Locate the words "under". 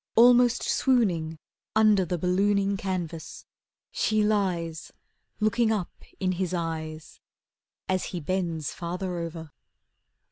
1.75-2.05